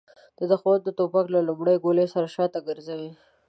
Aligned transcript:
د 0.37 0.39
د 0.51 0.53
ښمن 0.61 0.79
د 0.83 0.89
توپ 0.97 1.13
له 1.35 1.39
لومړۍ 1.47 1.75
ګولۍ 1.83 2.07
سره 2.13 2.27
شاته 2.35 2.59
ګرځو. 2.67 2.99